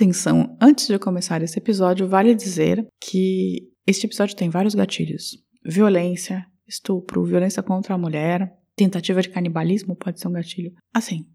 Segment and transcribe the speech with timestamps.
[0.00, 6.46] Atenção, antes de começar esse episódio, vale dizer que este episódio tem vários gatilhos: violência,
[6.66, 10.72] estupro, violência contra a mulher, tentativa de canibalismo pode ser um gatilho.
[10.94, 11.26] Assim,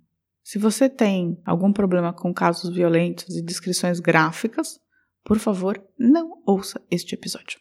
[0.44, 4.80] se você tem algum problema com casos violentos e descrições gráficas,
[5.24, 7.60] por favor, não ouça este episódio.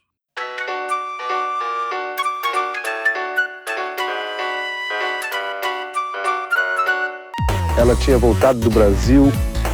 [7.79, 9.25] Ela tinha voltado do Brasil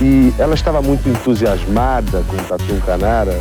[0.00, 3.40] e ela estava muito entusiasmada com o Tatu Canara.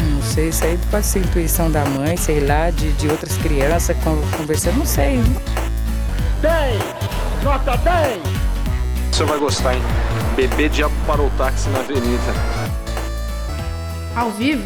[0.00, 3.96] Não sei, isso aí pode ser intuição da mãe, sei lá, de, de outras crianças
[4.36, 5.20] conversando, não sei.
[6.40, 6.82] 10!
[7.42, 8.20] Nota 10!
[9.12, 9.82] Você vai gostar, hein?
[10.34, 12.34] Bebê diabo parou o táxi na avenida.
[14.14, 14.64] Ao vivo?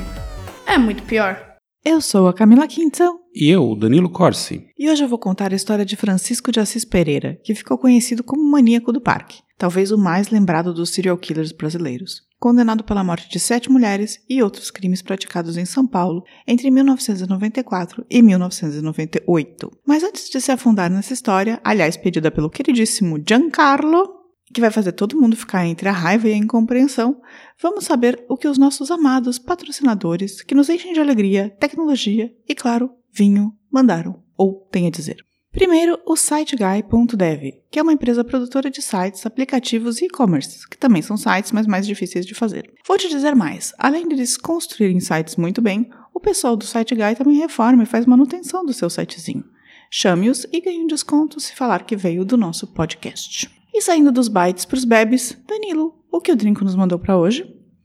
[0.66, 1.50] É muito pior.
[1.83, 3.20] Eu sou a Camila Quintão.
[3.34, 4.66] E eu, Danilo Corsi.
[4.79, 8.23] E hoje eu vou contar a história de Francisco de Assis Pereira, que ficou conhecido
[8.23, 12.21] como maníaco do parque, talvez o mais lembrado dos serial killers brasileiros.
[12.38, 18.05] Condenado pela morte de sete mulheres e outros crimes praticados em São Paulo entre 1994
[18.10, 19.71] e 1998.
[19.87, 24.20] Mas antes de se afundar nessa história, aliás, pedida pelo queridíssimo Giancarlo,
[24.52, 27.20] que vai fazer todo mundo ficar entre a raiva e a incompreensão,
[27.60, 32.54] vamos saber o que os nossos amados patrocinadores, que nos enchem de alegria, tecnologia e,
[32.54, 35.24] claro, vinho, mandaram ou têm a dizer.
[35.52, 41.02] Primeiro, o SiteGuy.dev, que é uma empresa produtora de sites, aplicativos e e-commerce, que também
[41.02, 42.73] são sites, mas mais difíceis de fazer.
[42.87, 47.16] Vou te dizer mais: além de eles construírem sites muito bem, o pessoal do SiteGuy
[47.16, 49.45] também reforma e faz manutenção do seu sitezinho.
[49.90, 53.60] Chame-os e ganhe um desconto se falar que veio do nosso podcast.
[53.73, 57.16] E saindo dos bytes para os bebes, Danilo, o que o Drinco nos mandou para
[57.16, 57.45] hoje?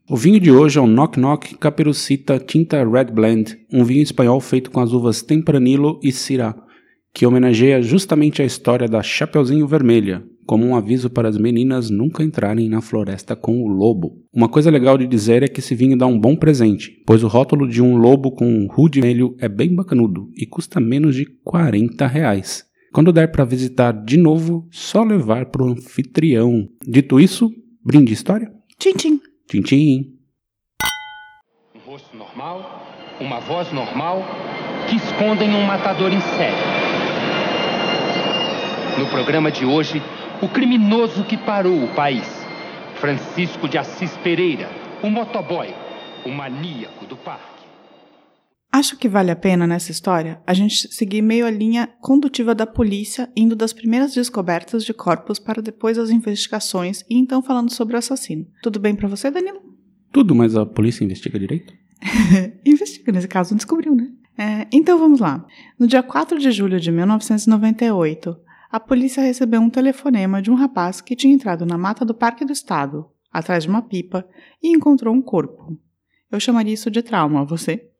[0.09, 4.39] O vinho de hoje é o Knock Knock Caperucita Tinta Red Blend, um vinho espanhol
[4.39, 6.55] feito com as uvas Tempranillo e Syrah,
[7.13, 12.23] que homenageia justamente a história da Chapeuzinho Vermelha, como um aviso para as meninas nunca
[12.23, 14.21] entrarem na floresta com o lobo.
[14.33, 17.27] Uma coisa legal de dizer é que esse vinho dá um bom presente, pois o
[17.27, 21.25] rótulo de um lobo com um rude vermelho é bem bacanudo e custa menos de
[21.43, 22.65] 40 reais.
[22.95, 26.65] Quando der para visitar de novo, só levar para o anfitrião.
[26.87, 27.51] Dito isso,
[27.83, 28.49] brinde história?
[28.79, 29.21] Tchim, tchim.
[29.49, 30.05] Tchim, tchim.
[31.75, 32.87] Um rosto normal,
[33.19, 34.23] uma voz normal,
[34.87, 36.55] que escondem um matador em série.
[38.97, 40.01] No programa de hoje,
[40.41, 42.25] o criminoso que parou o país.
[43.01, 44.69] Francisco de Assis Pereira,
[45.03, 45.67] o motoboy,
[46.25, 47.54] o maníaco do parque.
[48.75, 52.67] Acho que vale a pena nessa história a gente seguir meio a linha condutiva da
[52.67, 57.95] polícia, indo das primeiras descobertas de corpos para depois as investigações e então falando sobre
[57.95, 58.45] o assassino.
[58.61, 59.61] Tudo bem para você, Danilo?
[60.11, 61.73] Tudo, mas a polícia investiga direito?
[62.65, 64.11] investiga, nesse caso não descobriu, né?
[64.37, 65.45] É, então vamos lá.
[65.79, 68.35] No dia 4 de julho de 1998,
[68.69, 72.43] a polícia recebeu um telefonema de um rapaz que tinha entrado na mata do Parque
[72.43, 74.27] do Estado, atrás de uma pipa,
[74.61, 75.79] e encontrou um corpo.
[76.29, 77.94] Eu chamaria isso de trauma, você?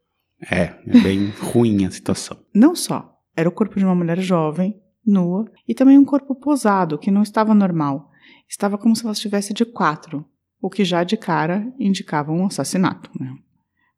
[0.50, 2.38] É, é bem ruim a situação.
[2.53, 6.97] Não só, era o corpo de uma mulher jovem, nua, e também um corpo posado,
[6.97, 8.09] que não estava normal.
[8.50, 10.25] Estava como se ela estivesse de quatro,
[10.61, 13.34] o que já de cara indicava um assassinato, né?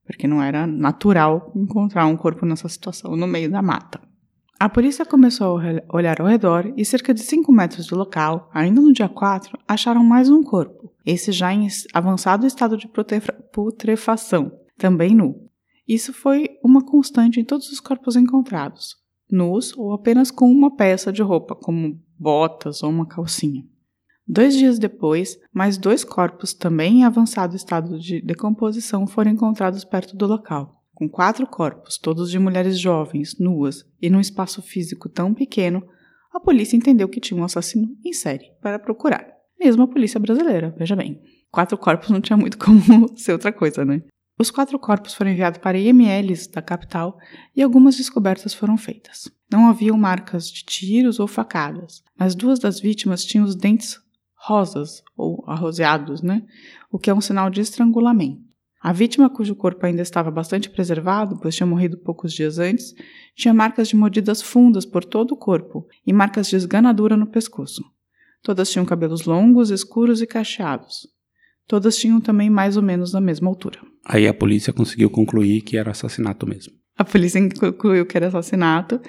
[0.05, 4.01] Porque não era natural encontrar um corpo nessa situação no meio da mata.
[4.59, 8.81] A polícia começou a olhar ao redor e, cerca de 5 metros do local, ainda
[8.81, 12.89] no dia 4, acharam mais um corpo, esse já em avançado estado de
[13.53, 15.46] putrefação, também nu.
[15.87, 18.95] Isso foi uma constante em todos os corpos encontrados,
[19.31, 23.63] nus ou apenas com uma peça de roupa, como botas ou uma calcinha.
[24.27, 30.17] Dois dias depois, mais dois corpos, também em avançado estado de decomposição, foram encontrados perto
[30.17, 30.83] do local.
[30.93, 35.87] Com quatro corpos, todos de mulheres jovens, nuas e num espaço físico tão pequeno,
[36.33, 39.25] a polícia entendeu que tinha um assassino em série para procurar.
[39.57, 41.21] Mesmo a polícia brasileira, veja bem.
[41.49, 44.01] Quatro corpos não tinha muito como ser outra coisa, né?
[44.39, 47.17] Os quatro corpos foram enviados para IMLs da capital
[47.55, 49.27] e algumas descobertas foram feitas.
[49.51, 53.99] Não haviam marcas de tiros ou facadas, mas duas das vítimas tinham os dentes
[54.35, 56.45] rosas ou arroseados, né?
[56.91, 58.45] O que é um sinal de estrangulamento.
[58.79, 62.93] A vítima, cujo corpo ainda estava bastante preservado, pois tinha morrido poucos dias antes,
[63.35, 67.83] tinha marcas de mordidas fundas por todo o corpo e marcas de esganadura no pescoço.
[68.43, 71.07] Todas tinham cabelos longos, escuros e cacheados.
[71.67, 73.79] Todas tinham também mais ou menos a mesma altura.
[74.05, 76.73] Aí a polícia conseguiu concluir que era assassinato mesmo.
[76.97, 79.01] A polícia concluiu que era assassinato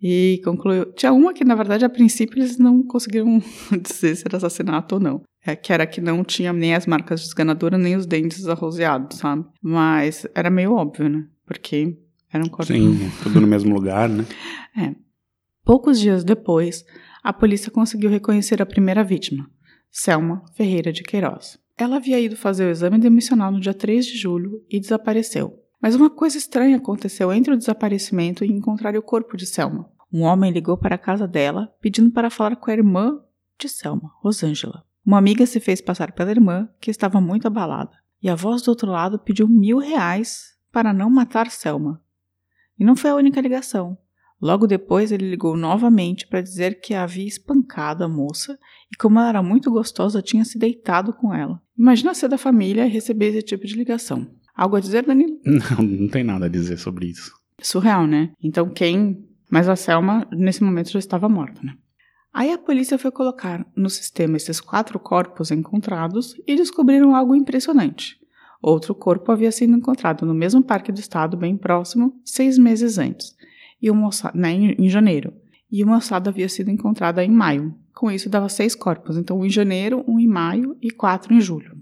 [0.00, 0.92] e concluiu.
[0.92, 3.42] Tinha uma que, na verdade, a princípio eles não conseguiram
[3.82, 5.22] dizer se era assassinato ou não.
[5.44, 9.18] É, que era que não tinha nem as marcas de esganadura, nem os dentes arroseados,
[9.18, 9.46] sabe?
[9.62, 11.24] Mas era meio óbvio, né?
[11.46, 11.96] Porque
[12.32, 12.72] era um corpo.
[12.72, 14.24] Sim, tudo no mesmo lugar, né?
[14.78, 14.94] É.
[15.64, 16.84] Poucos dias depois,
[17.24, 19.48] a polícia conseguiu reconhecer a primeira vítima,
[19.90, 21.58] Selma Ferreira de Queiroz.
[21.78, 25.62] Ela havia ido fazer o exame demissional no dia 3 de julho e desapareceu.
[25.80, 29.90] Mas uma coisa estranha aconteceu entre o desaparecimento e encontrar o corpo de Selma.
[30.10, 33.20] Um homem ligou para a casa dela pedindo para falar com a irmã
[33.58, 34.84] de Selma, Rosângela.
[35.04, 37.92] Uma amiga se fez passar pela irmã, que estava muito abalada,
[38.22, 42.02] e a voz do outro lado pediu mil reais para não matar Selma.
[42.78, 43.98] E não foi a única ligação.
[44.40, 48.58] Logo depois, ele ligou novamente para dizer que havia espancado a moça
[48.92, 51.62] e, como ela era muito gostosa, tinha se deitado com ela.
[51.78, 54.26] Imagina ser da família e receber esse tipo de ligação.
[54.54, 55.38] Algo a dizer, Danilo?
[55.44, 57.30] Não, não tem nada a dizer sobre isso.
[57.60, 58.32] Surreal, né?
[58.42, 59.24] Então, quem.
[59.50, 61.74] Mas a Selma, nesse momento, já estava morta, né?
[62.32, 68.16] Aí a polícia foi colocar no sistema esses quatro corpos encontrados e descobriram algo impressionante.
[68.62, 73.36] Outro corpo havia sido encontrado no mesmo parque do estado, bem próximo, seis meses antes
[73.80, 75.32] e uma ossada, né, em janeiro.
[75.70, 77.74] E uma ossada havia sido encontrada em maio.
[77.96, 79.16] Com isso, dava seis corpos.
[79.16, 81.74] Então, um em janeiro, um em maio e quatro em julho.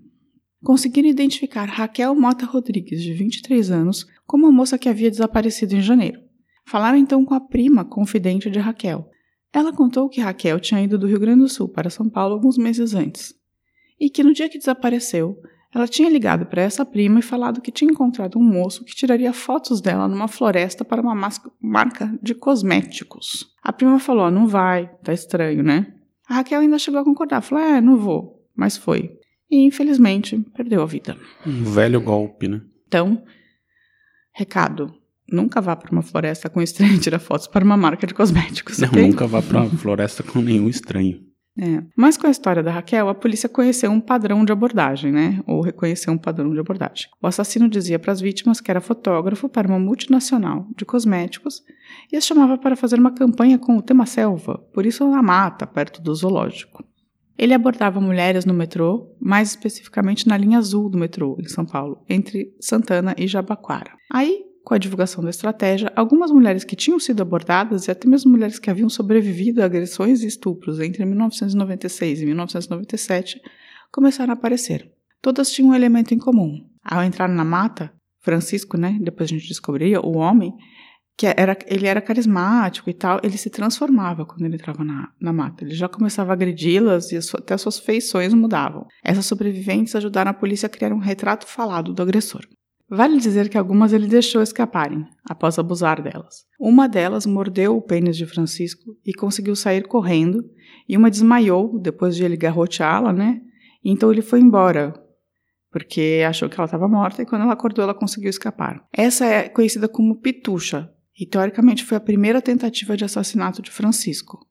[0.62, 5.80] Conseguiram identificar Raquel Mota Rodrigues, de 23 anos, como a moça que havia desaparecido em
[5.80, 6.20] janeiro.
[6.64, 9.10] Falaram então com a prima confidente de Raquel.
[9.52, 12.56] Ela contou que Raquel tinha ido do Rio Grande do Sul para São Paulo alguns
[12.56, 13.34] meses antes.
[13.98, 15.36] E que no dia que desapareceu,
[15.74, 19.32] ela tinha ligado para essa prima e falado que tinha encontrado um moço que tiraria
[19.32, 21.28] fotos dela numa floresta para uma
[21.60, 23.52] marca de cosméticos.
[23.60, 25.93] A prima falou: não vai, tá estranho, né?
[26.28, 29.18] A Raquel ainda chegou a concordar, falou: é, não vou, mas foi.
[29.50, 31.16] E infelizmente perdeu a vida.
[31.46, 32.62] Um velho golpe, né?
[32.86, 33.22] Então,
[34.32, 34.94] recado:
[35.30, 38.78] nunca vá para uma floresta com estranho tirar fotos para uma marca de cosméticos.
[38.78, 39.02] Não, okay?
[39.02, 41.20] nunca vá para uma floresta com nenhum estranho.
[41.56, 41.84] É.
[41.96, 45.40] Mas com a história da Raquel, a polícia conheceu um padrão de abordagem, né?
[45.46, 47.08] Ou reconheceu um padrão de abordagem.
[47.22, 51.62] O assassino dizia para as vítimas que era fotógrafo para uma multinacional de cosméticos
[52.12, 55.66] e as chamava para fazer uma campanha com o tema selva, por isso na mata,
[55.66, 56.84] perto do zoológico.
[57.36, 62.02] Ele abordava mulheres no metrô, mais especificamente na linha azul do metrô, em São Paulo,
[62.08, 63.92] entre Santana e Jabaquara.
[64.10, 68.32] Aí com a divulgação da estratégia, algumas mulheres que tinham sido abordadas e até mesmo
[68.32, 73.40] mulheres que haviam sobrevivido a agressões e estupros entre 1996 e 1997
[73.92, 74.90] começaram a aparecer.
[75.20, 76.66] Todas tinham um elemento em comum.
[76.82, 80.52] Ao entrar na mata, Francisco, né, depois a gente descobria, o homem,
[81.16, 85.32] que era, ele era carismático e tal, ele se transformava quando ele entrava na, na
[85.32, 85.62] mata.
[85.62, 88.86] Ele já começava a agredi-las e até suas feições mudavam.
[89.04, 92.42] Essas sobreviventes ajudaram a polícia a criar um retrato falado do agressor.
[92.94, 96.44] Vale dizer que algumas ele deixou escaparem, após abusar delas.
[96.60, 100.44] Uma delas mordeu o pênis de Francisco e conseguiu sair correndo,
[100.88, 103.40] e uma desmaiou depois de ele garroteá-la, né?
[103.84, 104.94] Então ele foi embora,
[105.70, 108.86] porque achou que ela estava morta e quando ela acordou ela conseguiu escapar.
[108.92, 114.46] Essa é conhecida como Pitucha, e teoricamente foi a primeira tentativa de assassinato de Francisco.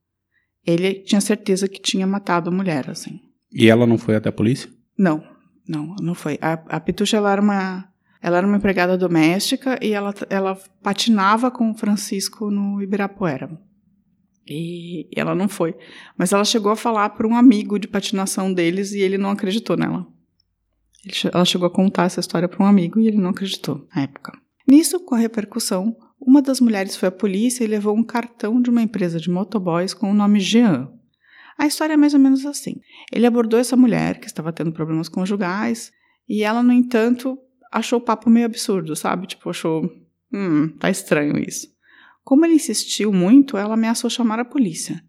[0.66, 3.20] Ele tinha certeza que tinha matado a mulher, assim.
[3.52, 4.70] E ela não foi até a polícia?
[4.98, 5.24] Não,
[5.68, 6.38] não, não foi.
[6.42, 7.93] A, a Pitucha ela era uma
[8.24, 13.60] ela era uma empregada doméstica e ela, ela patinava com o Francisco no Ibirapuera.
[14.48, 15.76] E ela não foi.
[16.18, 19.76] Mas ela chegou a falar para um amigo de patinação deles e ele não acreditou
[19.76, 20.08] nela.
[21.34, 24.32] Ela chegou a contar essa história para um amigo e ele não acreditou na época.
[24.66, 28.70] Nisso, com a repercussão, uma das mulheres foi à polícia e levou um cartão de
[28.70, 30.90] uma empresa de motoboys com o nome Jean.
[31.58, 32.76] A história é mais ou menos assim.
[33.12, 35.92] Ele abordou essa mulher que estava tendo problemas conjugais
[36.28, 37.38] e ela, no entanto,
[37.74, 39.28] achou o papo meio absurdo, sabe?
[39.28, 39.90] Tipo, achou,
[40.32, 41.68] hum, tá estranho isso.
[42.24, 45.04] Como ele insistiu muito, ela ameaçou chamar a polícia.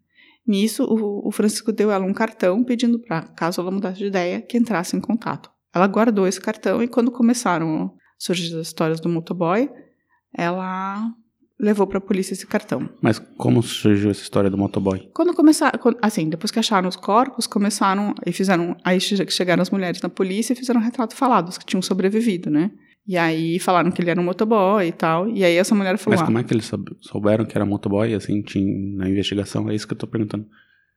[0.46, 4.40] Nisso, o, o Francisco deu ela um cartão pedindo para, caso ela mudasse de ideia,
[4.40, 5.50] que entrasse em contato.
[5.72, 9.70] Ela guardou esse cartão e quando começaram a surgir as histórias do motoboy,
[10.32, 11.10] ela
[11.58, 12.88] levou para a polícia esse cartão.
[13.00, 15.08] Mas como surgiu essa história do motoboy?
[15.14, 20.00] Quando começaram, assim, depois que acharam os corpos, começaram e fizeram, aí chegaram as mulheres
[20.02, 22.70] na polícia e fizeram um retrato falados que tinham sobrevivido, né?
[23.06, 25.28] E aí falaram que ele era um motoboy e tal.
[25.28, 26.18] E aí essa mulher falou.
[26.18, 26.70] Mas como é que eles
[27.00, 29.68] souberam que era motoboy, assim, tinha na investigação?
[29.68, 30.46] É isso que eu tô perguntando.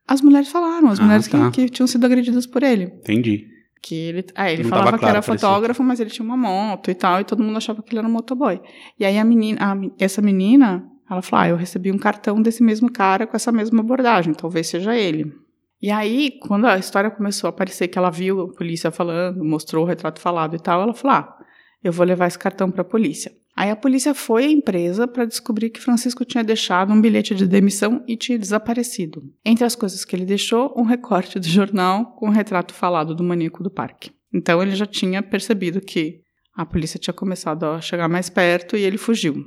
[0.07, 1.51] As mulheres falaram, as Ah, mulheres tá.
[1.51, 2.85] que, que tinham sido agredidas por ele.
[2.85, 3.45] Entendi.
[3.81, 6.37] Que ele, ah, ele Não falava tava que era claro, fotógrafo, mas ele tinha uma
[6.37, 8.59] moto e tal, e todo mundo achava que ele era um motoboy.
[8.99, 12.63] E aí a menina, a essa menina, ela falou: ah, eu recebi um cartão desse
[12.63, 15.33] mesmo cara com essa mesma abordagem, talvez seja ele.
[15.81, 19.83] E aí, quando a história começou a aparecer que ela viu a polícia falando, mostrou
[19.83, 21.37] o retrato falado e tal, ela falou: ah,
[21.83, 23.31] eu vou levar esse cartão para a polícia.
[23.55, 27.47] Aí a polícia foi à empresa para descobrir que Francisco tinha deixado um bilhete de
[27.47, 29.23] demissão e tinha desaparecido.
[29.43, 33.23] Entre as coisas que ele deixou, um recorte do jornal com o retrato falado do
[33.23, 34.11] maníaco do parque.
[34.31, 36.21] Então ele já tinha percebido que
[36.55, 39.43] a polícia tinha começado a chegar mais perto e ele fugiu.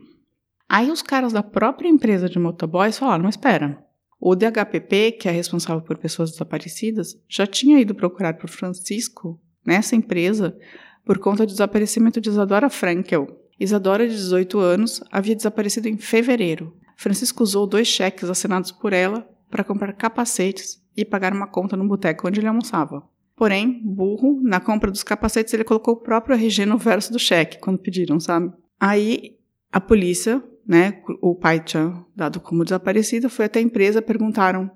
[0.69, 3.85] Aí os caras da própria empresa de motoboys falaram: mas espera,
[4.21, 9.97] o DHPP, que é responsável por pessoas desaparecidas, já tinha ido procurar por Francisco nessa
[9.97, 10.57] empresa
[11.05, 13.29] por conta do desaparecimento de Isadora Frankel.
[13.59, 16.75] Isadora, de 18 anos, havia desaparecido em fevereiro.
[16.97, 21.87] Francisco usou dois cheques assinados por ela para comprar capacetes e pagar uma conta no
[21.87, 23.03] boteco onde ele almoçava.
[23.37, 27.59] Porém, burro, na compra dos capacetes ele colocou o próprio RG no verso do cheque,
[27.59, 28.53] quando pediram, sabe?
[28.79, 29.39] Aí
[29.73, 34.71] a polícia, né, o pai tinha dado como desaparecida, foi até a empresa, perguntaram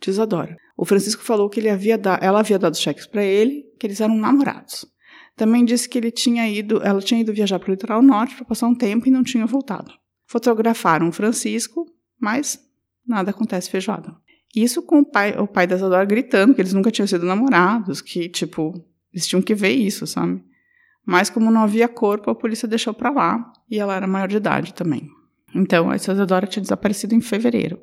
[0.00, 0.56] de Isadora.
[0.76, 4.16] O Francisco falou que ele havia ela havia dado cheques para ele, que eles eram
[4.16, 4.86] namorados.
[5.36, 8.44] Também disse que ele tinha ido, ela tinha ido viajar para o litoral norte para
[8.46, 9.92] passar um tempo e não tinha voltado.
[10.26, 11.86] Fotografaram Francisco,
[12.18, 12.58] mas
[13.06, 14.16] nada acontece feijoada.
[14.54, 18.00] Isso com o pai, o pai da Isadora gritando que eles nunca tinham sido namorados,
[18.00, 18.72] que, tipo,
[19.12, 20.42] eles tinham que ver isso, sabe?
[21.04, 24.38] Mas como não havia corpo, a polícia deixou para lá e ela era maior de
[24.38, 25.08] idade também.
[25.54, 27.78] Então, a Isadora tinha desaparecido em fevereiro.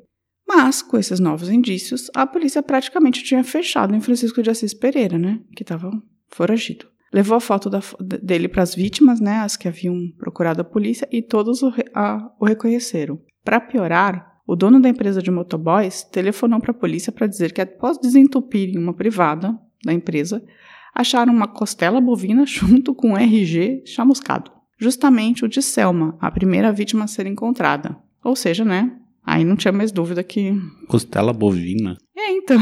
[0.46, 5.16] Mas, com esses novos indícios, a polícia praticamente tinha fechado em Francisco de Assis Pereira,
[5.16, 5.40] né?
[5.56, 5.90] Que estava
[6.28, 6.86] foragido.
[7.14, 7.80] Levou a foto da,
[8.20, 9.36] dele para as vítimas, né?
[9.36, 13.20] As que haviam procurado a polícia, e todos o, a, o reconheceram.
[13.44, 17.60] Para piorar, o dono da empresa de motoboys telefonou para a polícia para dizer que
[17.60, 20.44] após desentupirem uma privada da empresa,
[20.92, 24.50] acharam uma costela bovina junto com um RG chamuscado.
[24.76, 27.96] Justamente o de Selma, a primeira vítima a ser encontrada.
[28.24, 28.90] Ou seja, né?
[29.26, 30.52] Aí não tinha mais dúvida que.
[30.86, 31.96] Costela bovina?
[32.16, 32.58] É, então.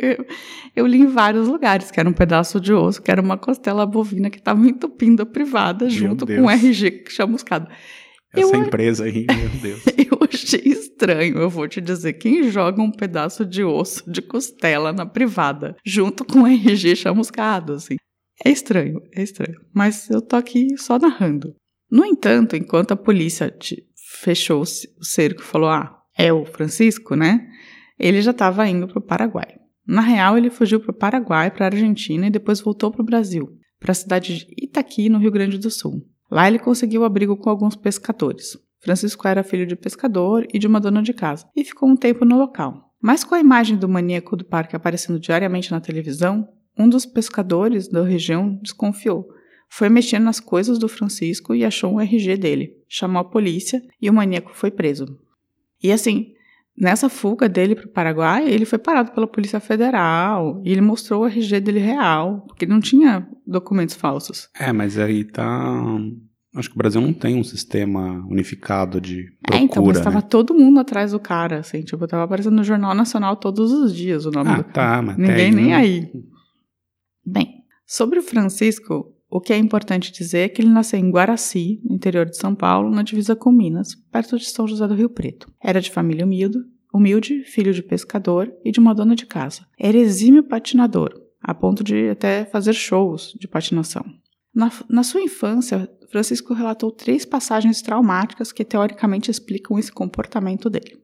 [0.74, 3.84] eu li em vários lugares que era um pedaço de osso, que era uma costela
[3.84, 6.40] bovina que estava entupindo a privada Meu junto Deus.
[6.40, 7.68] com o RG chamuscado.
[8.32, 9.82] Essa eu, empresa aí, meu Deus.
[9.98, 12.14] eu achei estranho, eu vou te dizer.
[12.14, 17.74] Quem joga um pedaço de osso de costela na privada, junto com o RG chamuscado,
[17.74, 17.96] assim?
[18.44, 19.60] É estranho, é estranho.
[19.74, 21.54] Mas eu tô aqui só narrando.
[21.90, 23.50] No entanto, enquanto a polícia
[24.20, 27.46] fechou o cerco e falou: ah, é o Francisco, né?
[27.98, 29.56] Ele já estava indo para o Paraguai.
[29.86, 33.04] Na real, ele fugiu para o Paraguai, para a Argentina e depois voltou para o
[33.04, 36.06] Brasil, para a cidade de Itaqui, no Rio Grande do Sul.
[36.30, 38.56] Lá ele conseguiu abrigo com alguns pescadores.
[38.78, 42.24] Francisco era filho de pescador e de uma dona de casa, e ficou um tempo
[42.24, 42.94] no local.
[43.02, 46.48] Mas com a imagem do maníaco do parque aparecendo diariamente na televisão,
[46.78, 49.28] um dos pescadores da região desconfiou.
[49.72, 52.76] Foi mexendo nas coisas do Francisco e achou um RG dele.
[52.88, 55.06] Chamou a polícia e o maníaco foi preso.
[55.82, 56.34] E assim,
[56.76, 61.22] nessa fuga dele para o Paraguai, ele foi parado pela Polícia Federal e ele mostrou
[61.22, 64.48] o RG dele real, porque ele não tinha documentos falsos.
[64.58, 65.82] É, mas aí tá
[66.54, 70.02] Acho que o Brasil não tem um sistema unificado de procura, É, então, mas né?
[70.02, 73.94] tava todo mundo atrás do cara, assim, tipo, tava aparecendo no Jornal Nacional todos os
[73.94, 75.74] dias o nome ah, do tá, mas Ninguém tem, nem né?
[75.76, 76.12] aí.
[77.24, 81.80] Bem, sobre o Francisco, o que é importante dizer é que ele nasceu em Guaraci,
[81.84, 85.08] no interior de São Paulo, na divisa com Minas, perto de São José do Rio
[85.08, 85.46] Preto.
[85.62, 86.58] Era de família humilde,
[86.92, 89.64] humilde, filho de pescador e de uma dona de casa.
[89.78, 94.04] Era exímio patinador, a ponto de até fazer shows de patinação.
[94.52, 100.98] Na, na sua infância, Francisco relatou três passagens traumáticas que teoricamente explicam esse comportamento dele.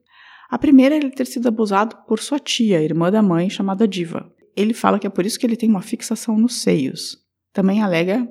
[0.49, 4.29] A primeira é ele ter sido abusado por sua tia, irmã da mãe, chamada Diva.
[4.55, 7.25] Ele fala que é por isso que ele tem uma fixação nos seios.
[7.57, 8.29] Também alega,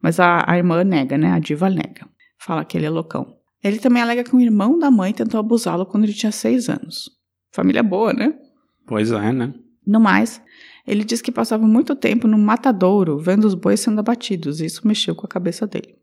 [0.00, 1.32] mas a, a irmã nega, né?
[1.32, 2.08] A Diva nega.
[2.38, 3.34] Fala que ele é loucão.
[3.60, 7.10] Ele também alega que um irmão da mãe tentou abusá-lo quando ele tinha seis anos.
[7.50, 8.38] Família boa, né?
[8.86, 9.52] Pois é, né?
[9.84, 10.40] No mais,
[10.86, 14.86] ele diz que passava muito tempo no matadouro vendo os bois sendo abatidos, e isso
[14.86, 15.97] mexeu com a cabeça dele.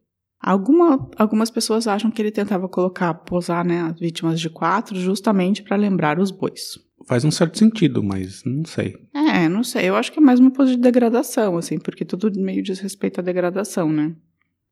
[0.45, 5.63] Alguma, algumas pessoas acham que ele tentava colocar, posar né, as vítimas de quatro justamente
[5.63, 6.77] para lembrar os bois.
[7.07, 8.95] Faz um certo sentido, mas não sei.
[9.11, 9.89] É, não sei.
[9.89, 13.19] Eu acho que é mais uma pose de degradação, assim, porque tudo meio diz respeito
[13.19, 14.15] à degradação, né?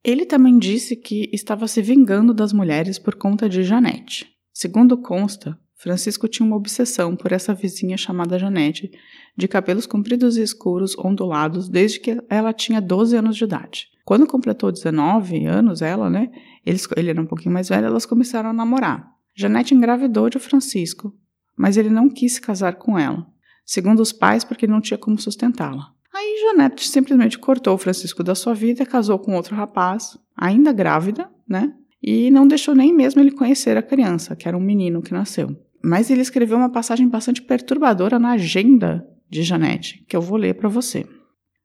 [0.03, 4.27] Ele também disse que estava se vingando das mulheres por conta de Janete.
[4.53, 8.91] Segundo consta, Francisco tinha uma obsessão por essa vizinha chamada Janete,
[9.35, 13.87] de cabelos compridos e escuros, ondulados, desde que ela tinha 12 anos de idade.
[14.05, 16.29] Quando completou 19 anos, ela, né?
[16.65, 19.09] Eles, ele era um pouquinho mais velho, elas começaram a namorar.
[19.35, 21.13] Janete engravidou de Francisco,
[21.57, 23.25] mas ele não quis se casar com ela,
[23.65, 25.91] segundo os pais, porque não tinha como sustentá-la.
[26.13, 31.29] Aí Janete simplesmente cortou o Francisco da sua vida, casou com outro rapaz, ainda grávida,
[31.47, 31.73] né?
[32.01, 35.55] E não deixou nem mesmo ele conhecer a criança, que era um menino que nasceu.
[35.83, 40.53] Mas ele escreveu uma passagem bastante perturbadora na agenda de Janete, que eu vou ler
[40.53, 41.07] para você.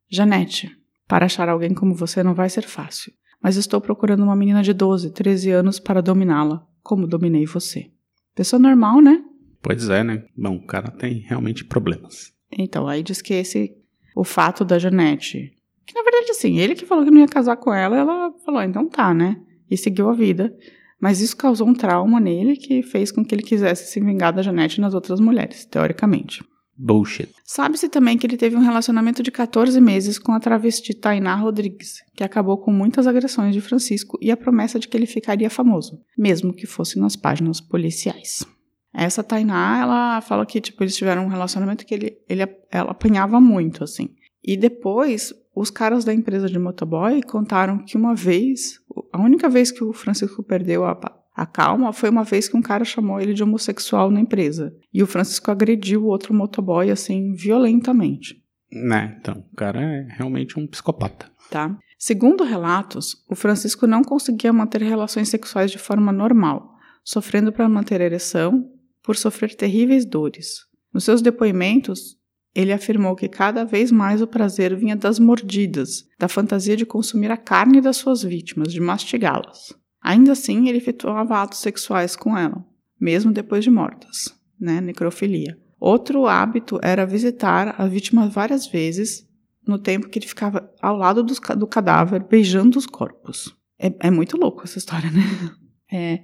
[0.09, 0.71] Janete,
[1.09, 3.13] para achar alguém como você não vai ser fácil,
[3.43, 7.91] mas estou procurando uma menina de 12, 13 anos para dominá-la, como dominei você.
[8.35, 9.25] Pessoa normal, né?
[9.63, 10.25] Pois é, né?
[10.37, 12.33] Bom, o cara tem realmente problemas.
[12.53, 13.75] Então, aí diz que esse
[14.15, 15.53] o fato da Janete,
[15.87, 18.63] que na verdade assim, ele que falou que não ia casar com ela, ela falou,
[18.63, 19.41] então tá, né?
[19.71, 20.55] E seguiu a vida.
[21.01, 24.43] Mas isso causou um trauma nele que fez com que ele quisesse se vingar da
[24.43, 26.43] Janete nas outras mulheres, teoricamente.
[26.79, 27.35] Bullshit.
[27.45, 32.05] Sabe-se também que ele teve um relacionamento de 14 meses com a travesti Tainá Rodrigues,
[32.15, 36.01] que acabou com muitas agressões de Francisco e a promessa de que ele ficaria famoso,
[36.17, 38.47] mesmo que fosse nas páginas policiais.
[38.95, 43.41] Essa Tainá, ela fala que tipo eles tiveram um relacionamento que ele, ele ela apanhava
[43.41, 44.11] muito assim.
[44.43, 48.81] E depois os caras da empresa de motoboy contaram que uma vez,
[49.13, 50.95] a única vez que o Francisco perdeu a,
[51.39, 54.75] a calma foi uma vez que um cara chamou ele de homossexual na empresa.
[54.93, 58.43] E o Francisco agrediu o outro motoboy, assim, violentamente.
[58.73, 61.31] Né, então, o cara é realmente um psicopata.
[61.49, 61.79] Tá?
[61.97, 68.03] Segundo relatos, o Francisco não conseguia manter relações sexuais de forma normal, sofrendo para manter
[68.03, 68.69] a ereção,
[69.01, 70.67] por sofrer terríveis dores.
[70.93, 72.19] Nos seus depoimentos,
[72.53, 77.31] ele afirmou que cada vez mais o prazer vinha das mordidas, da fantasia de consumir
[77.31, 79.79] a carne das suas vítimas, de mastigá-las.
[80.09, 82.65] Ainda assim, ele efetuava atos sexuais com ela,
[82.99, 84.81] mesmo depois de mortas, né?
[84.81, 85.61] Necrofilia.
[85.79, 89.29] Outro hábito era visitar a vítima várias vezes
[89.67, 93.55] no tempo que ele ficava ao lado do, do cadáver, beijando os corpos.
[93.79, 95.21] É, é, muito louco essa história, né?
[95.91, 96.23] É.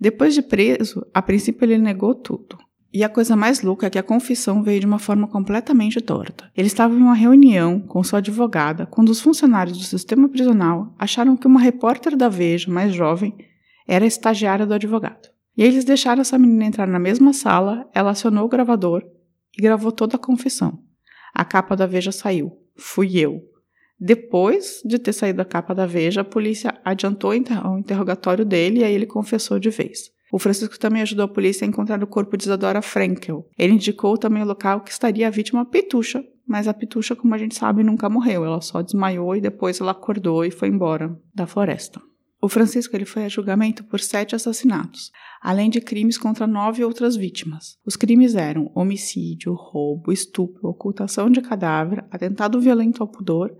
[0.00, 2.56] Depois de preso, a princípio ele negou tudo.
[2.94, 6.50] E a coisa mais louca é que a confissão veio de uma forma completamente torta.
[6.54, 11.34] Ele estava em uma reunião com sua advogada quando os funcionários do sistema prisional acharam
[11.34, 13.34] que uma repórter da Veja, mais jovem,
[13.88, 15.30] era estagiária do advogado.
[15.56, 19.02] E eles deixaram essa menina entrar na mesma sala, ela acionou o gravador
[19.56, 20.78] e gravou toda a confissão.
[21.34, 22.52] A capa da Veja saiu.
[22.76, 23.42] Fui eu.
[23.98, 28.84] Depois de ter saído a capa da Veja, a polícia adiantou o interrogatório dele e
[28.84, 30.10] aí ele confessou de vez.
[30.32, 33.46] O Francisco também ajudou a polícia a encontrar o corpo de Isadora Frankel.
[33.58, 37.38] Ele indicou também o local que estaria a vítima Pitucha, mas a Pitucha, como a
[37.38, 38.42] gente sabe, nunca morreu.
[38.42, 42.00] Ela só desmaiou e depois ela acordou e foi embora da floresta.
[42.40, 45.12] O Francisco ele foi a julgamento por sete assassinatos,
[45.42, 47.76] além de crimes contra nove outras vítimas.
[47.84, 53.54] Os crimes eram homicídio, roubo, estupro, ocultação de cadáver, atentado violento ao pudor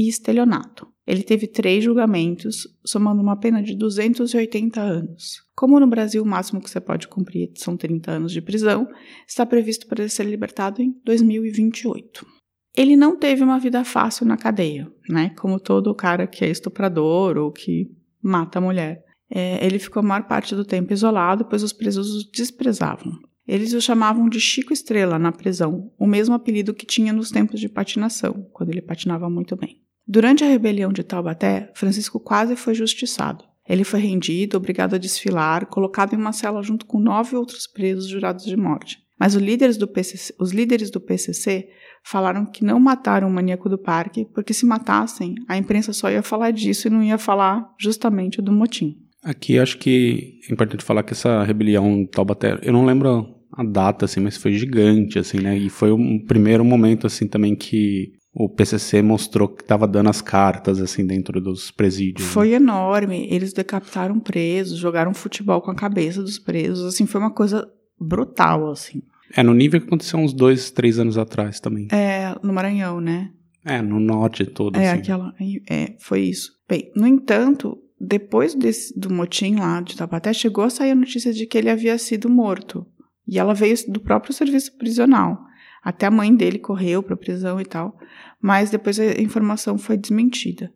[0.00, 0.88] e estelionato.
[1.06, 5.42] Ele teve três julgamentos, somando uma pena de 280 anos.
[5.54, 8.88] Como no Brasil o máximo que você pode cumprir são 30 anos de prisão,
[9.28, 12.26] está previsto para ele ser libertado em 2028.
[12.74, 15.34] Ele não teve uma vida fácil na cadeia, né?
[15.38, 17.90] Como todo cara que é estuprador ou que
[18.22, 19.04] mata a mulher.
[19.28, 23.12] É, ele ficou a maior parte do tempo isolado, pois os presos o desprezavam.
[23.46, 27.60] Eles o chamavam de Chico Estrela na prisão, o mesmo apelido que tinha nos tempos
[27.60, 29.80] de patinação, quando ele patinava muito bem.
[30.12, 33.44] Durante a rebelião de Taubaté, Francisco quase foi justiçado.
[33.64, 38.08] Ele foi rendido, obrigado a desfilar, colocado em uma cela junto com nove outros presos
[38.08, 38.98] jurados de morte.
[39.16, 41.68] Mas os líderes do PCC, os líderes do PCC
[42.02, 46.24] falaram que não mataram o maníaco do parque, porque se matassem, a imprensa só ia
[46.24, 48.96] falar disso e não ia falar justamente do motim.
[49.22, 54.06] Aqui acho que é importante falar que essa rebelião Taubaté, eu não lembro a data,
[54.06, 55.56] assim, mas foi gigante, assim, né?
[55.56, 60.22] E foi um primeiro momento, assim, também que o PCC mostrou que estava dando as
[60.22, 62.26] cartas assim dentro dos presídios.
[62.26, 62.32] Né?
[62.32, 62.56] Foi né?
[62.56, 63.26] enorme.
[63.30, 66.84] Eles decapitaram presos, jogaram futebol com a cabeça dos presos.
[66.84, 69.02] Assim, foi uma coisa brutal, assim.
[69.34, 71.88] É no nível que aconteceu uns dois, três anos atrás também.
[71.92, 73.30] É, no Maranhão, né?
[73.64, 74.76] É, no norte todo.
[74.76, 75.00] É, assim.
[75.00, 75.34] aquela.
[75.68, 76.52] É, foi isso.
[76.68, 81.32] Bem, no entanto, depois desse, do motim lá de Tabaté, chegou a sair a notícia
[81.32, 82.86] de que ele havia sido morto.
[83.28, 85.38] E ela veio do próprio serviço prisional.
[85.82, 87.96] Até a mãe dele correu para a prisão e tal,
[88.40, 90.72] mas depois a informação foi desmentida.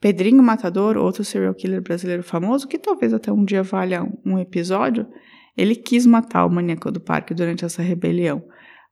[0.00, 5.06] Pedrinho Matador, outro serial killer brasileiro famoso, que talvez até um dia valha um episódio,
[5.56, 8.44] ele quis matar o maníaco do parque durante essa rebelião,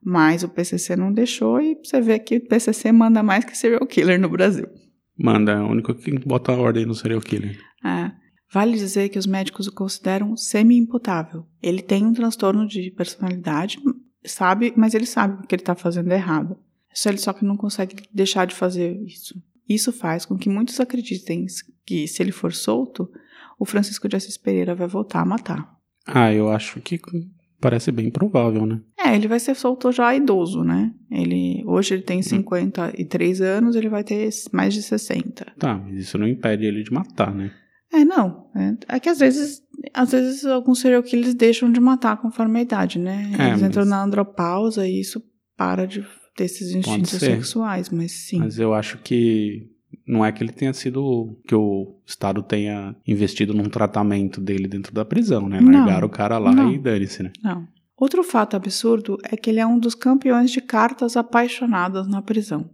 [0.03, 3.87] mas o PCC não deixou e você vê que o PCC manda mais que serial
[3.87, 4.67] killer no Brasil.
[5.19, 7.57] Manda, é o único que bota a ordem no serial killer.
[7.85, 8.11] É.
[8.53, 11.45] Vale dizer que os médicos o consideram semi-imputável.
[11.63, 13.79] Ele tem um transtorno de personalidade,
[14.25, 16.57] sabe, mas ele sabe que ele está fazendo errado.
[16.93, 19.35] Só ele só que não consegue deixar de fazer isso.
[19.69, 21.47] Isso faz com que muitos acreditem
[21.85, 23.11] que se ele for solto,
[23.59, 25.77] o Francisco de Assis Pereira vai voltar a matar.
[26.07, 27.01] Ah, eu acho que
[27.61, 28.81] parece bem provável, né?
[28.99, 30.93] É, ele vai ser solto já idoso, né?
[31.11, 33.45] Ele hoje ele tem 53 hum.
[33.45, 35.47] anos, ele vai ter mais de 60.
[35.59, 37.51] Tá, mas isso não impede ele de matar, né?
[37.93, 38.51] É, não.
[38.55, 42.63] É, é que às vezes às vezes alguns serial killers deixam de matar conforme a
[42.63, 43.33] idade, né?
[43.39, 45.23] É, Eles entram na andropausa e isso
[45.57, 46.05] para de
[46.37, 48.39] ter esses instintos sexuais, mas sim.
[48.39, 49.71] Mas eu acho que
[50.07, 54.93] não é que ele tenha sido que o Estado tenha investido num tratamento dele dentro
[54.93, 55.61] da prisão, né?
[55.61, 57.33] Largaram o cara lá não, e dane-se, né?
[57.43, 57.67] Não.
[57.97, 62.69] Outro fato absurdo é que ele é um dos campeões de cartas apaixonadas na prisão.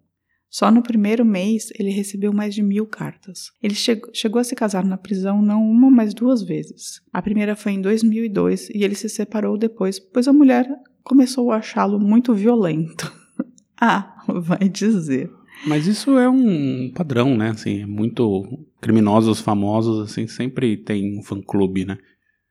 [0.53, 3.51] Só no primeiro mês ele recebeu mais de mil cartas.
[3.63, 7.01] Ele chegou, chegou a se casar na prisão não uma, mas duas vezes.
[7.11, 10.69] A primeira foi em 2002 e ele se separou depois, pois a mulher
[11.03, 13.11] começou a achá-lo muito violento.
[13.81, 15.31] ah, vai dizer.
[15.67, 17.49] Mas isso é um padrão, né?
[17.49, 21.97] Assim, é muito criminosos famosos assim sempre tem um fã-clube, né?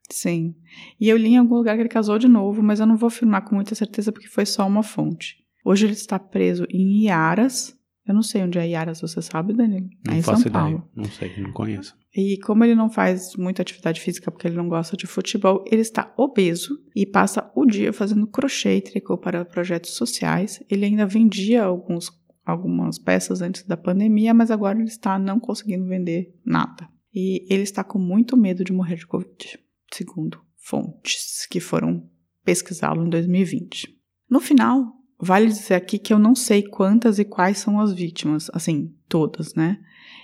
[0.09, 0.55] Sim.
[0.99, 3.09] E eu li em algum lugar que ele casou de novo, mas eu não vou
[3.09, 5.35] afirmar com muita certeza porque foi só uma fonte.
[5.63, 7.79] Hoje ele está preso em Iaras.
[8.11, 9.89] Eu não sei onde é Iaras, você sabe, Danilo?
[10.05, 10.51] Não é em São ideia.
[10.51, 10.89] Paulo.
[10.93, 11.95] Não sei, não conheço.
[12.13, 15.81] E como ele não faz muita atividade física porque ele não gosta de futebol, ele
[15.81, 20.61] está obeso e passa o dia fazendo crochê e tricô para projetos sociais.
[20.69, 22.11] Ele ainda vendia alguns,
[22.45, 26.89] algumas peças antes da pandemia, mas agora ele está não conseguindo vender nada.
[27.13, 29.57] E ele está com muito medo de morrer de Covid,
[29.93, 32.05] segundo fontes que foram
[32.43, 33.87] pesquisá-lo em 2020.
[34.29, 38.49] No final, vale dizer aqui que eu não sei quantas e quais são as vítimas,
[38.53, 39.79] assim, todas, né?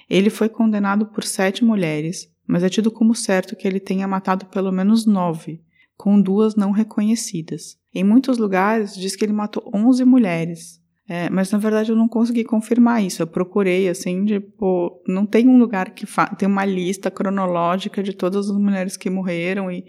[0.10, 4.46] Ele foi condenado por sete mulheres, mas é tido como certo que ele tenha matado
[4.46, 5.62] pelo menos nove,
[5.96, 7.78] com duas não reconhecidas.
[7.94, 12.08] Em muitos lugares diz que ele matou onze mulheres, é, mas na verdade eu não
[12.08, 13.22] consegui confirmar isso.
[13.22, 16.06] Eu procurei, assim, tipo, não tem um lugar que
[16.38, 19.86] tem uma lista cronológica de todas as mulheres que morreram e,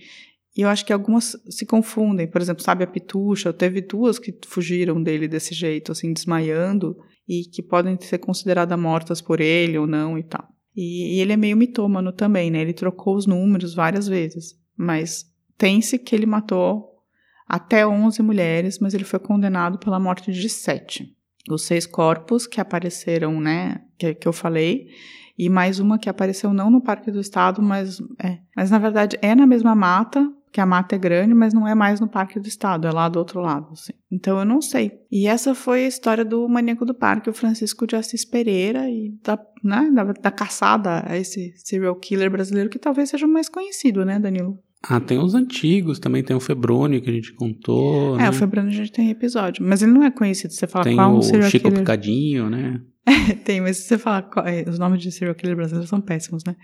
[0.59, 2.27] e eu acho que algumas se confundem.
[2.27, 3.53] Por exemplo, sabe a Pitucha?
[3.53, 6.97] Teve duas que fugiram dele desse jeito, assim, desmaiando
[7.29, 10.49] e que podem ser consideradas mortas por ele ou não e tal.
[10.75, 12.61] E, e ele é meio mitômano também, né?
[12.61, 16.88] Ele trocou os números várias vezes, mas tem-se que ele matou
[17.47, 21.16] até 11 mulheres, mas ele foi condenado pela morte de sete.
[21.49, 24.88] Os seis corpos que apareceram, né, que, que eu falei,
[25.38, 29.16] e mais uma que apareceu não no Parque do Estado, mas é, mas na verdade
[29.23, 32.41] é na mesma mata, que a mata é grande, mas não é mais no Parque
[32.41, 33.93] do Estado, é lá do outro lado, assim.
[34.11, 34.93] Então eu não sei.
[35.11, 39.15] E essa foi a história do maníaco do parque, o Francisco de Assis Pereira, e
[39.23, 43.49] da, né, da, da caçada a esse serial killer brasileiro que talvez seja o mais
[43.49, 44.59] conhecido, né, Danilo?
[44.83, 48.15] Ah, tem os antigos, também tem o Febrônio que a gente contou.
[48.15, 48.31] É, né?
[48.31, 50.53] o Febrônio a gente tem episódio, mas ele não é conhecido.
[50.53, 51.81] Você fala Tem qual um o serial Chico killer.
[51.81, 52.81] Picadinho, né?
[53.44, 54.29] tem, mas se você falar.
[54.47, 56.55] é, os nomes de serial killer brasileiros são péssimos, né?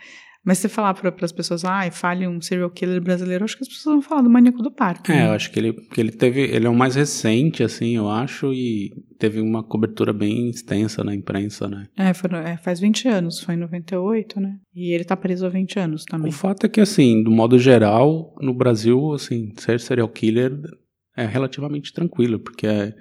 [0.46, 3.62] Mas se você falar para as pessoas, ah, fale um serial killer brasileiro, acho que
[3.62, 5.10] as pessoas vão falar do maníaco do parque.
[5.10, 5.26] É, né?
[5.28, 6.42] eu acho que ele, que ele teve.
[6.42, 11.14] Ele é o mais recente, assim, eu acho, e teve uma cobertura bem extensa na
[11.14, 11.86] imprensa, né?
[11.96, 14.56] É, foram- é, faz 20 anos, foi em 98, né?
[14.74, 16.28] E ele tá preso há 20 anos também.
[16.28, 20.52] O fato é que, assim, do modo geral, no Brasil, assim, ser serial killer
[21.16, 22.92] é relativamente tranquilo, porque é-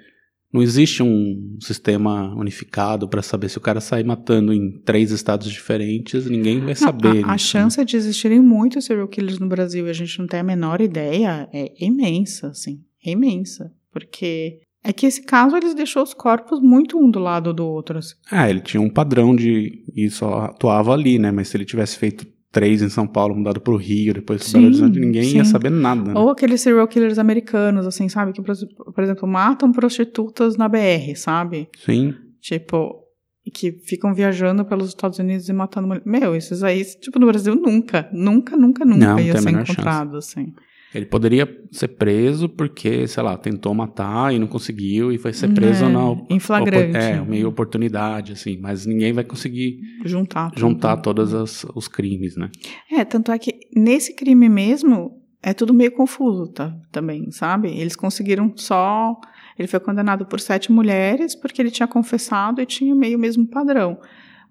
[0.54, 5.50] não existe um sistema unificado para saber se o cara sair matando em três estados
[5.50, 7.24] diferentes, ninguém vai Não, saber.
[7.24, 7.38] a, né?
[7.38, 10.80] chance de existirem muitos serial killers no Brasil e a gente não tem a menor
[10.80, 12.80] ideia é imensa, assim.
[13.04, 13.72] É imensa.
[13.92, 17.98] Porque é que esse caso eles deixou os corpos muito um do lado do outro.
[17.98, 18.14] assim.
[18.30, 19.82] Ah, ele tinha um padrão de.
[19.94, 21.32] e só atuava ali, né?
[21.32, 24.66] Mas se ele tivesse feito três em São Paulo, mudado pro Rio, depois pro Belo
[24.66, 25.50] Horizonte, ninguém ia sim.
[25.50, 26.14] saber nada.
[26.14, 26.18] Né?
[26.18, 28.32] Ou aqueles serial killers americanos, assim, sabe?
[28.32, 31.68] Que, por exemplo, matam prostitutas na BR, sabe?
[31.84, 32.14] Sim.
[32.40, 33.04] Tipo,
[33.52, 36.02] que ficam viajando pelos Estados Unidos e matando mulher.
[36.06, 40.54] Meu, esses aí, tipo, no Brasil nunca, nunca, nunca, nunca Não, ia ser encontrado, assim.
[40.94, 45.52] Ele poderia ser preso porque, sei lá, tentou matar e não conseguiu e foi ser
[45.52, 46.00] preso É, na.
[46.30, 46.96] em flagrante.
[46.96, 48.56] É, meio oportunidade, assim.
[48.60, 50.52] Mas ninguém vai conseguir Juntar.
[50.56, 51.32] juntar todos
[51.74, 52.48] os crimes, né?
[52.92, 56.74] É, tanto é que nesse crime mesmo é tudo meio confuso, tá?
[56.92, 57.68] Também, sabe?
[57.68, 59.14] Eles conseguiram só.
[59.58, 63.46] Ele foi condenado por sete mulheres porque ele tinha confessado e tinha meio o mesmo
[63.46, 63.98] padrão.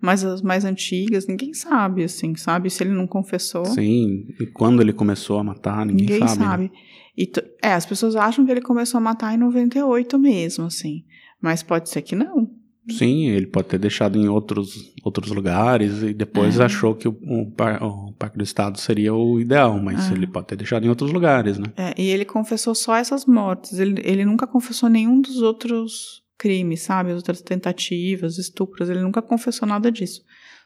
[0.05, 2.69] Mas as mais antigas, ninguém sabe, assim, sabe?
[2.69, 4.25] Se ele não confessou, Sim.
[4.37, 6.43] E quando ele começou a matar, ninguém, ninguém sabe.
[6.43, 6.63] sabe.
[6.65, 6.69] né?
[7.17, 11.05] E é, as pessoas acham que ele começou a matar em 98 mesmo, assim.
[11.41, 12.49] Mas pode ser que não.
[12.89, 16.65] Sim, ele pode ter deixado em outros, outros lugares e depois É.
[16.65, 20.13] achou que o, o par- o Parque do Estado seria o ideal, mas É.
[20.13, 21.67] ele pode ter deixado em outros lugares, né?
[21.77, 23.79] É, e ele confessou só essas mortes.
[23.79, 27.12] Ele, ele nunca confessou nenhum dos outros crimes, sabe?
[27.12, 28.89] As outras tentativas, estupros.
[28.89, 30.22] Ele nunca confessou nada disso.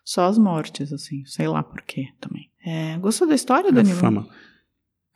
[0.05, 1.23] Só as mortes, assim.
[1.25, 2.49] Sei lá por quê também.
[2.65, 3.97] É, gostou da história, A Danilo?
[3.97, 4.27] fama.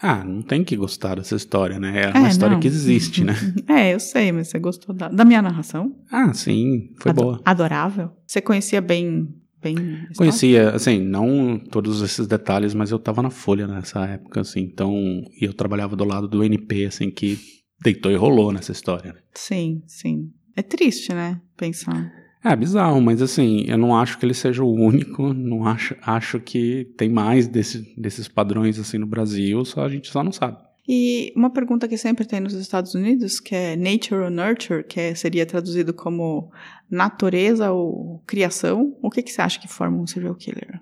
[0.03, 2.01] Ah, não tem que gostar dessa história, né?
[2.05, 2.59] É É, uma história não.
[2.59, 3.33] que existe, né?
[3.69, 5.95] É, eu sei, mas você gostou da, da minha narração?
[6.11, 7.41] Ah, sim, foi Ado- boa.
[7.45, 8.11] Adorável.
[8.25, 9.29] Você conhecia bem,
[9.61, 9.75] bem?
[10.17, 14.91] Conhecia, assim, não todos esses detalhes, mas eu tava na Folha nessa época, assim, então,
[15.39, 17.37] e eu trabalhava do lado do NP, assim, que
[17.79, 19.13] deitou e rolou nessa história.
[19.13, 19.19] né?
[19.35, 20.31] Sim, sim.
[20.55, 21.39] É triste, né?
[21.57, 22.11] Pensar.
[22.43, 26.39] É bizarro, mas assim, eu não acho que ele seja o único, não acho, acho
[26.39, 30.57] que tem mais desse, desses padrões, assim, no Brasil, só a gente só não sabe.
[30.87, 34.99] E uma pergunta que sempre tem nos Estados Unidos, que é nature or nurture, que
[34.99, 36.51] é- seria traduzido como
[36.89, 38.97] natureza ou criação.
[39.01, 40.81] O que, que você acha que forma um serial killer?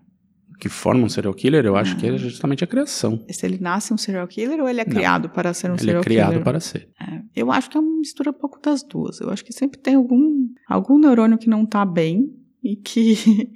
[0.60, 3.24] Que forma um serial killer, eu acho que é justamente a criação.
[3.30, 4.91] Se ele nasce um serial killer ou ele é Não.
[4.93, 6.43] criado para ser um Ele serial é criado killer?
[6.43, 6.89] para ser.
[7.02, 9.19] É, eu acho que é uma mistura um pouco das duas.
[9.22, 12.30] Eu acho que sempre tem algum, algum neurônio que não tá bem
[12.63, 13.15] e que.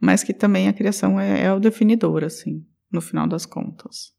[0.00, 2.62] Mas que também a criação é, é o definidor, assim,
[2.92, 4.12] no final das contas.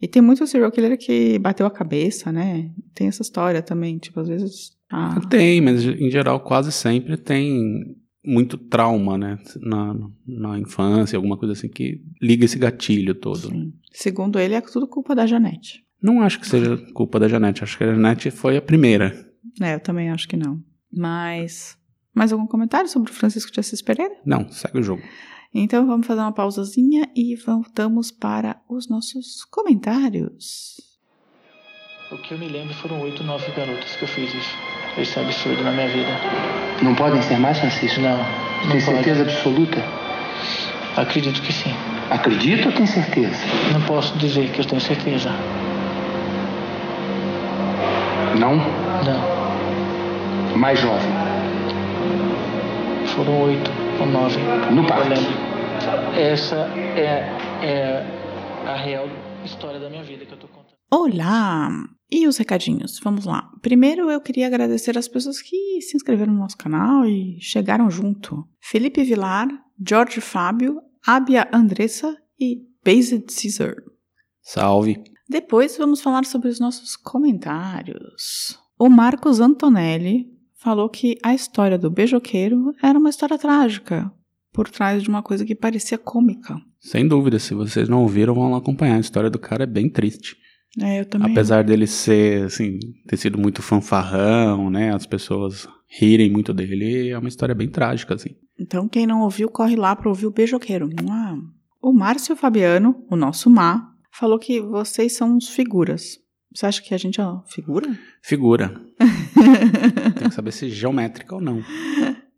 [0.00, 2.70] E tem muito serial killer que bateu a cabeça, né?
[2.94, 4.76] Tem essa história também, tipo, às vezes.
[4.90, 9.38] Ah, Tem, mas em geral quase sempre tem muito trauma, né?
[9.60, 13.48] Na, na infância, alguma coisa assim que liga esse gatilho todo.
[13.48, 13.72] sim.
[13.92, 15.84] Segundo ele, é tudo culpa da Janete.
[16.02, 19.26] Não acho que seja culpa da Janete, acho que a Janete foi a primeira.
[19.60, 20.62] É, eu também acho que não.
[20.92, 21.78] Mas.
[22.14, 24.14] Mais algum comentário sobre o Francisco de Assis Pereira?
[24.24, 25.02] Não, segue o jogo.
[25.52, 30.76] Então vamos fazer uma pausazinha e voltamos para os nossos comentários.
[32.10, 34.85] O que eu me lembro foram oito, nove garotas que eu fiz isso.
[34.98, 36.08] Esse absurdo na minha vida.
[36.82, 38.00] Não podem ser mais, Francisco?
[38.00, 39.82] Não, não Tem certeza absoluta?
[40.96, 41.74] Acredito que sim.
[42.10, 43.36] Acredita ou tem certeza?
[43.72, 45.30] Não posso dizer que eu tenho certeza.
[48.38, 48.56] Não?
[48.56, 49.36] Não.
[50.56, 51.10] Mais jovem.
[53.08, 54.38] Foram oito ou nove.
[54.70, 55.26] No parque.
[56.18, 57.28] Essa é,
[57.62, 58.04] é
[58.66, 59.06] a real
[59.44, 60.65] história da minha vida que eu tô contando.
[60.88, 61.68] Olá!
[62.08, 63.00] E os recadinhos?
[63.02, 63.50] Vamos lá.
[63.60, 68.46] Primeiro eu queria agradecer as pessoas que se inscreveram no nosso canal e chegaram junto.
[68.60, 69.48] Felipe Vilar,
[69.84, 73.74] Jorge Fábio, Abia Andressa e Based Caesar.
[74.40, 75.02] Salve.
[75.28, 78.56] Depois vamos falar sobre os nossos comentários.
[78.78, 84.12] O Marcos Antonelli falou que a história do beijoqueiro era uma história trágica,
[84.52, 86.56] por trás de uma coisa que parecia cômica.
[86.78, 88.98] Sem dúvida, se vocês não ouviram, vão lá acompanhar.
[88.98, 90.36] A história do cara é bem triste.
[90.80, 91.32] É, eu também.
[91.32, 94.94] Apesar dele ser, assim, ter sido muito fanfarrão, né?
[94.94, 98.36] As pessoas rirem muito dele, é uma história bem trágica, assim.
[98.58, 100.88] Então, quem não ouviu, corre lá para ouvir o beijoqueiro.
[101.80, 106.18] O Márcio Fabiano, o nosso Má, falou que vocês são uns figuras.
[106.54, 107.98] Você acha que a gente é uma figura?
[108.22, 108.80] Figura.
[110.18, 111.62] Tem que saber se geométrica ou não.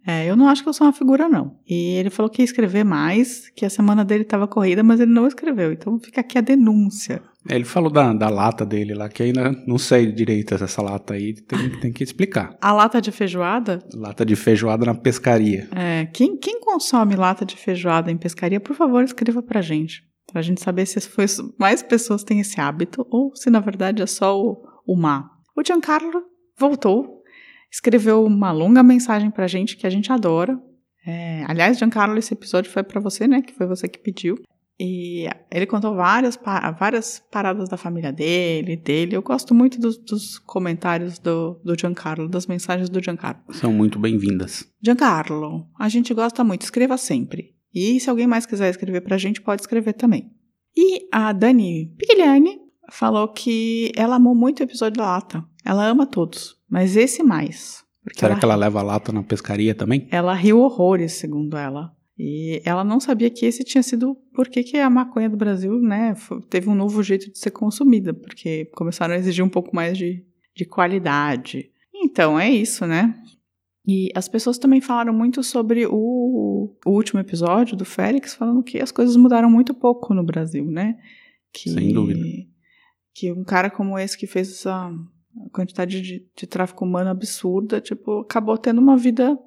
[0.05, 1.57] É, eu não acho que eu sou uma figura, não.
[1.69, 5.13] E ele falou que ia escrever mais, que a semana dele estava corrida, mas ele
[5.13, 5.73] não escreveu.
[5.73, 7.23] Então fica aqui a denúncia.
[7.49, 11.35] Ele falou da, da lata dele lá, que ainda não sei direito essa lata aí,
[11.35, 12.57] tem, tem que explicar.
[12.61, 13.79] A lata de feijoada?
[13.95, 15.69] Lata de feijoada na pescaria.
[15.75, 20.03] É, quem, quem consome lata de feijoada em pescaria, por favor, escreva pra gente.
[20.31, 21.25] Pra gente saber se foi,
[21.59, 25.31] mais pessoas têm esse hábito ou se na verdade é só o, o má.
[25.57, 26.23] O Giancarlo
[26.59, 27.23] voltou,
[27.73, 30.61] escreveu uma longa mensagem pra gente que a gente adora.
[31.07, 33.41] É, aliás, Giancarlo, esse episódio foi pra você, né?
[33.41, 34.37] Que foi você que pediu.
[34.81, 36.39] E ele contou várias,
[36.79, 39.17] várias paradas da família dele, dele.
[39.17, 43.43] Eu gosto muito dos, dos comentários do, do Giancarlo, das mensagens do Giancarlo.
[43.51, 44.65] São muito bem-vindas.
[44.81, 47.55] Giancarlo, a gente gosta muito, escreva sempre.
[47.75, 50.31] E se alguém mais quiser escrever pra gente, pode escrever também.
[50.77, 52.61] E a Dani Pigliani
[52.91, 55.45] falou que ela amou muito o episódio da lata.
[55.65, 57.85] Ela ama todos, mas esse mais.
[58.15, 60.07] Será ela, que ela leva lata na pescaria também?
[60.11, 61.93] ela riu horrores, segundo ela.
[62.19, 66.15] E ela não sabia que esse tinha sido porque que a maconha do Brasil, né,
[66.51, 70.25] teve um novo jeito de ser consumida, porque começaram a exigir um pouco mais de,
[70.55, 71.71] de qualidade.
[71.95, 73.15] Então, é isso, né?
[73.87, 78.81] E as pessoas também falaram muito sobre o, o último episódio do Félix, falando que
[78.81, 80.99] as coisas mudaram muito pouco no Brasil, né?
[81.53, 82.21] Que, Sem dúvida.
[83.15, 84.93] Que um cara como esse que fez essa
[85.53, 89.39] quantidade de, de tráfico humano absurda, tipo, acabou tendo uma vida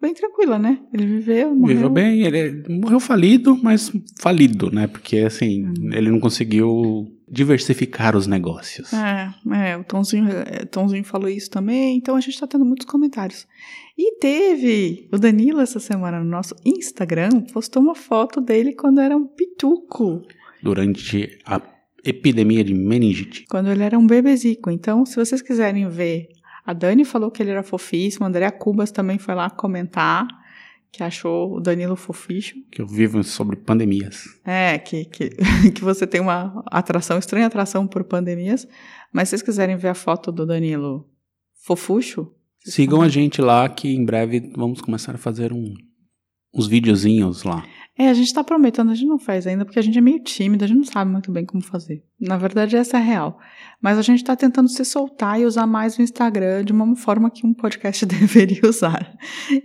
[0.00, 0.78] bem tranquila, né?
[0.92, 1.76] Ele viveu, morreu.
[1.76, 4.86] Viveu bem, ele morreu falido, mas falido, né?
[4.86, 5.92] Porque, assim, Uhum.
[5.92, 8.92] ele não conseguiu diversificar os negócios.
[8.92, 9.32] É,
[9.72, 13.46] é, o Tomzinho, é, Tomzinho falou isso também, então a gente tá tendo muitos comentários.
[13.96, 19.16] E teve o Danilo essa semana no nosso Instagram, postou uma foto dele quando era
[19.16, 20.22] um pituco,
[20.62, 21.60] Durante a
[22.04, 23.44] epidemia de meningite.
[23.48, 24.70] quando ele era um bebezico.
[24.70, 26.28] Então, se vocês quiserem ver,
[26.70, 30.26] a Dani falou que ele era fofíssimo, a Andrea Cubas também foi lá comentar
[30.92, 32.56] que achou o Danilo foficho.
[32.70, 34.24] Que eu vivo sobre pandemias.
[34.44, 35.30] É, que, que,
[35.74, 38.66] que você tem uma atração, estranha atração por pandemias.
[39.12, 41.08] Mas se vocês quiserem ver a foto do Danilo
[41.64, 42.32] fofucho,
[42.64, 45.72] Sigam a gente lá que em breve vamos começar a fazer um,
[46.54, 47.64] uns videozinhos lá.
[48.00, 50.22] É, a gente tá prometendo, a gente não faz ainda, porque a gente é meio
[50.22, 52.02] tímida, a gente não sabe muito bem como fazer.
[52.18, 53.38] Na verdade, essa é a real.
[53.78, 57.30] Mas a gente tá tentando se soltar e usar mais o Instagram de uma forma
[57.30, 59.14] que um podcast deveria usar.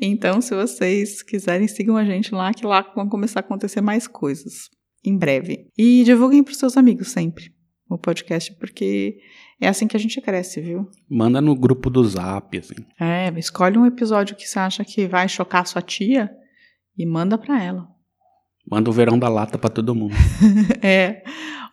[0.02, 4.06] Então, se vocês quiserem, sigam a gente lá, que lá vão começar a acontecer mais
[4.06, 4.70] coisas.
[5.02, 5.70] Em breve.
[5.78, 7.56] E divulguem pros seus amigos sempre
[7.90, 9.18] o podcast, porque
[9.62, 10.90] é assim que a gente cresce, viu?
[11.10, 12.76] Manda no grupo do Zap, assim.
[13.00, 16.30] É, escolhe um episódio que você acha que vai chocar sua tia
[16.98, 17.95] e manda pra ela.
[18.70, 20.16] Manda o verão da lata pra todo mundo.
[20.82, 21.24] é.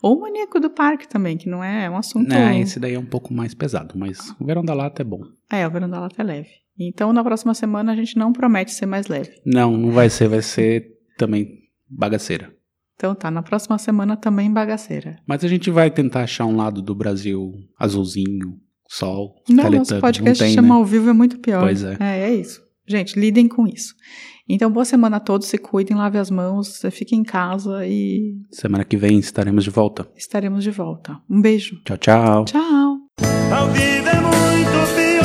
[0.03, 2.33] Ou o maníaco do parque também, que não é, é um assunto.
[2.33, 5.21] É, esse daí é um pouco mais pesado, mas o verão da lata é bom.
[5.51, 6.51] É, o verão da lata é leve.
[6.79, 9.31] Então, na próxima semana, a gente não promete ser mais leve.
[9.47, 12.53] Não, não vai ser, vai ser também bagaceira.
[12.97, 15.19] Então tá, na próxima semana também bagaceira.
[15.27, 20.41] Mas a gente vai tentar achar um lado do Brasil azulzinho, sol, Não, nosso podcast
[20.41, 20.75] não tem, chama né?
[20.75, 21.63] ao vivo é muito pior.
[21.63, 21.97] Pois é.
[21.99, 22.63] É, é isso.
[22.93, 23.95] Gente, lidem com isso.
[24.47, 28.85] Então, boa semana a todos, se cuidem, lave as mãos, fiquem em casa e Semana
[28.85, 30.07] que vem estaremos de volta.
[30.15, 31.19] estaremos de volta.
[31.31, 31.81] Um beijo.
[31.87, 32.45] Tchau, tchau.
[32.45, 32.99] Tchau.
[33.51, 35.23] A vida é muito pior.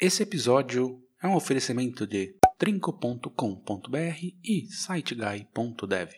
[0.00, 6.08] Esse episódio é um oferecimento de trinco.com.br e siteguy.dev.